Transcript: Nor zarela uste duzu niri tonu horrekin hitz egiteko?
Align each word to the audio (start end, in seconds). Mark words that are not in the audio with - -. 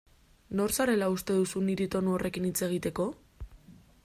Nor 0.59 0.71
zarela 0.77 1.09
uste 1.17 1.37
duzu 1.41 1.63
niri 1.67 1.87
tonu 1.97 2.17
horrekin 2.17 2.49
hitz 2.51 2.59
egiteko? 2.71 3.11